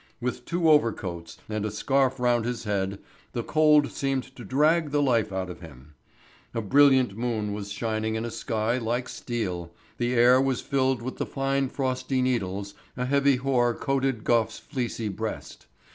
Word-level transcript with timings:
With 0.19 0.45
two 0.45 0.67
overcoats, 0.67 1.37
and 1.47 1.63
a 1.63 1.69
scarf 1.69 2.19
round 2.19 2.43
his 2.43 2.63
head, 2.63 2.97
the 3.33 3.43
cold 3.43 3.91
seemed 3.91 4.35
to 4.35 4.43
drag 4.43 4.89
the 4.89 4.99
life 4.99 5.31
out 5.31 5.47
of 5.47 5.59
him. 5.59 5.93
A 6.55 6.61
brilliant 6.63 7.15
moon 7.15 7.53
was 7.53 7.71
shining 7.71 8.15
in 8.15 8.25
a 8.25 8.31
sky 8.31 8.79
like 8.79 9.07
steel, 9.07 9.71
the 9.99 10.15
air 10.15 10.41
was 10.41 10.59
filled 10.59 11.03
with 11.03 11.17
the 11.17 11.27
fine 11.27 11.69
frosty 11.69 12.19
needles, 12.23 12.73
a 12.97 13.05
heavy 13.05 13.35
hoar 13.35 13.75
coated 13.75 14.23
Gough's 14.23 14.57
fleecy 14.57 15.07
breast. 15.07 15.67